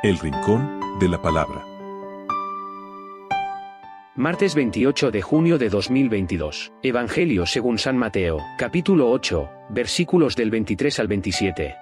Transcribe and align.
El 0.00 0.16
Rincón 0.20 0.78
de 1.00 1.08
la 1.08 1.20
Palabra. 1.20 1.66
Martes 4.14 4.54
28 4.54 5.10
de 5.10 5.22
junio 5.22 5.58
de 5.58 5.68
2022. 5.70 6.72
Evangelio 6.84 7.46
según 7.46 7.78
San 7.78 7.96
Mateo, 7.96 8.38
capítulo 8.58 9.10
8, 9.10 9.50
versículos 9.70 10.36
del 10.36 10.52
23 10.52 11.00
al 11.00 11.08
27. 11.08 11.74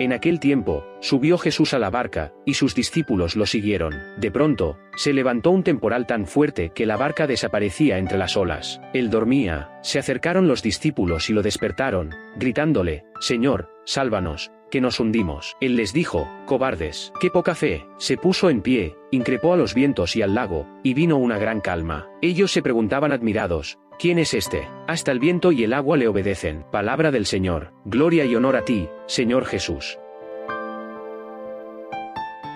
En 0.00 0.12
aquel 0.12 0.40
tiempo, 0.40 0.84
subió 1.00 1.38
Jesús 1.38 1.72
a 1.72 1.78
la 1.78 1.88
barca, 1.88 2.32
y 2.44 2.54
sus 2.54 2.74
discípulos 2.74 3.36
lo 3.36 3.46
siguieron. 3.46 3.94
De 4.18 4.32
pronto, 4.32 4.76
se 4.96 5.12
levantó 5.12 5.52
un 5.52 5.62
temporal 5.62 6.04
tan 6.04 6.26
fuerte 6.26 6.72
que 6.74 6.84
la 6.84 6.96
barca 6.96 7.28
desaparecía 7.28 7.98
entre 7.98 8.18
las 8.18 8.36
olas. 8.36 8.80
Él 8.92 9.08
dormía, 9.08 9.70
se 9.82 10.00
acercaron 10.00 10.48
los 10.48 10.62
discípulos 10.62 11.30
y 11.30 11.32
lo 11.32 11.42
despertaron, 11.42 12.10
gritándole, 12.36 13.04
Señor, 13.20 13.70
sálvanos, 13.84 14.50
que 14.70 14.80
nos 14.80 15.00
hundimos. 15.00 15.56
Él 15.60 15.76
les 15.76 15.92
dijo, 15.92 16.28
cobardes, 16.46 17.12
qué 17.20 17.30
poca 17.30 17.54
fe. 17.54 17.86
Se 17.98 18.16
puso 18.16 18.50
en 18.50 18.62
pie, 18.62 18.96
increpó 19.10 19.52
a 19.52 19.56
los 19.56 19.74
vientos 19.74 20.16
y 20.16 20.22
al 20.22 20.34
lago, 20.34 20.66
y 20.82 20.94
vino 20.94 21.16
una 21.16 21.38
gran 21.38 21.60
calma. 21.60 22.08
Ellos 22.22 22.52
se 22.52 22.62
preguntaban 22.62 23.12
admirados, 23.12 23.78
¿Quién 23.98 24.18
es 24.18 24.34
este? 24.34 24.68
Hasta 24.86 25.10
el 25.10 25.18
viento 25.18 25.52
y 25.52 25.64
el 25.64 25.72
agua 25.72 25.96
le 25.96 26.06
obedecen. 26.06 26.66
Palabra 26.70 27.10
del 27.10 27.24
Señor. 27.24 27.72
Gloria 27.86 28.26
y 28.26 28.34
honor 28.34 28.56
a 28.56 28.62
ti, 28.62 28.90
Señor 29.06 29.46
Jesús. 29.46 29.98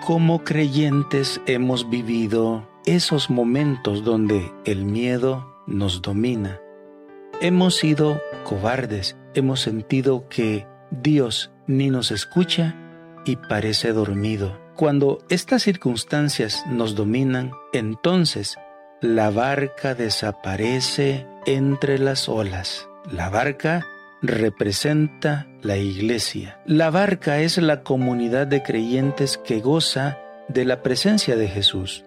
Como 0.05 0.43
creyentes 0.43 1.41
hemos 1.47 1.89
vivido 1.89 2.69
esos 2.85 3.31
momentos 3.31 4.03
donde 4.03 4.51
el 4.65 4.85
miedo 4.85 5.55
nos 5.65 6.03
domina. 6.03 6.59
Hemos 7.39 7.77
sido 7.77 8.21
cobardes, 8.43 9.17
hemos 9.33 9.61
sentido 9.61 10.27
que 10.29 10.67
Dios 10.91 11.51
ni 11.67 11.89
nos 11.89 12.11
escucha 12.11 12.75
y 13.25 13.37
parece 13.37 13.93
dormido. 13.93 14.59
Cuando 14.75 15.19
estas 15.29 15.63
circunstancias 15.63 16.63
nos 16.67 16.95
dominan, 16.95 17.51
entonces 17.73 18.57
la 19.01 19.29
barca 19.29 19.95
desaparece 19.95 21.25
entre 21.45 21.97
las 21.97 22.29
olas. 22.29 22.87
La 23.11 23.29
barca 23.29 23.85
representa 24.21 25.47
la 25.61 25.77
iglesia. 25.77 26.59
La 26.65 26.89
barca 26.89 27.39
es 27.39 27.57
la 27.57 27.83
comunidad 27.83 28.47
de 28.47 28.61
creyentes 28.61 29.37
que 29.37 29.59
goza 29.59 30.19
de 30.47 30.65
la 30.65 30.83
presencia 30.83 31.35
de 31.35 31.47
Jesús. 31.47 32.05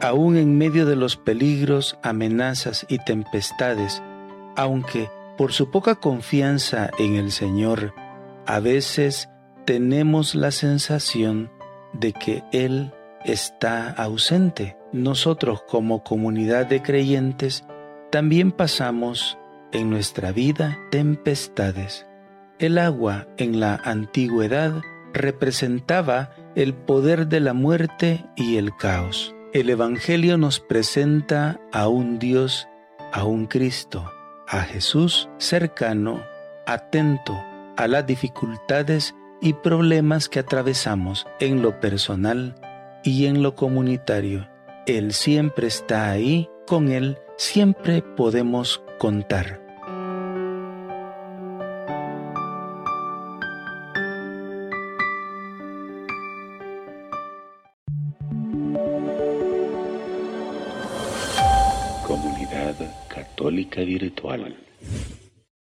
Aún 0.00 0.36
en 0.36 0.56
medio 0.56 0.86
de 0.86 0.96
los 0.96 1.16
peligros, 1.16 1.98
amenazas 2.02 2.86
y 2.88 2.98
tempestades, 2.98 4.02
aunque 4.56 5.08
por 5.38 5.52
su 5.52 5.70
poca 5.70 5.94
confianza 5.94 6.90
en 6.98 7.14
el 7.14 7.30
Señor, 7.30 7.94
a 8.44 8.58
veces 8.58 9.30
tenemos 9.64 10.34
la 10.34 10.50
sensación 10.50 11.50
de 11.92 12.12
que 12.12 12.42
Él 12.52 12.92
está 13.24 13.88
ausente. 13.90 14.76
Nosotros 14.92 15.62
como 15.68 16.02
comunidad 16.02 16.66
de 16.66 16.82
creyentes 16.82 17.64
también 18.10 18.50
pasamos 18.50 19.38
en 19.72 19.90
nuestra 19.90 20.32
vida 20.32 20.76
tempestades. 20.90 22.04
El 22.58 22.76
agua 22.76 23.28
en 23.36 23.60
la 23.60 23.76
antigüedad 23.76 24.82
representaba 25.12 26.30
el 26.56 26.74
poder 26.74 27.28
de 27.28 27.38
la 27.38 27.54
muerte 27.54 28.26
y 28.34 28.56
el 28.56 28.74
caos. 28.76 29.36
El 29.52 29.70
Evangelio 29.70 30.36
nos 30.36 30.58
presenta 30.58 31.60
a 31.72 31.86
un 31.86 32.18
Dios, 32.18 32.66
a 33.12 33.24
un 33.24 33.46
Cristo, 33.46 34.10
a 34.48 34.62
Jesús 34.62 35.28
cercano, 35.38 36.22
atento 36.66 37.44
a 37.76 37.86
las 37.86 38.06
dificultades 38.06 39.14
y 39.40 39.52
problemas 39.52 40.28
que 40.28 40.40
atravesamos 40.40 41.26
en 41.38 41.62
lo 41.62 41.78
personal 41.80 42.54
y 43.04 43.26
en 43.26 43.42
lo 43.42 43.54
comunitario. 43.54 44.48
Él 44.86 45.12
siempre 45.12 45.66
está 45.66 46.10
ahí, 46.10 46.48
con 46.66 46.90
Él 46.90 47.18
siempre 47.36 48.02
podemos 48.02 48.82
contar. 48.98 49.67
católica 63.38 63.84
virtual 63.84 64.52